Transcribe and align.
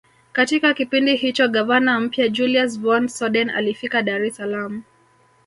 Katika 0.31 0.73
kipindi 0.73 1.15
hicho 1.15 1.47
gavana 1.47 1.99
mpya 1.99 2.29
Julius 2.29 2.79
von 2.79 3.07
Soden 3.07 3.49
alifika 3.49 4.01
Dar 4.01 4.25
es 4.25 4.35
salaam 4.35 4.83